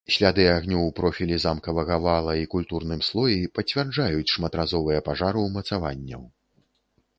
Сляды 0.13 0.43
агню 0.51 0.77
ў 0.85 0.91
профілі 0.99 1.35
замкавага 1.43 1.97
вала 2.05 2.33
і 2.45 2.47
культурным 2.55 3.05
слоі 3.09 3.37
пацвярджаюць 3.59 4.33
шматразовыя 4.35 5.05
пажары 5.11 5.47
ўмацаванняў. 5.47 6.29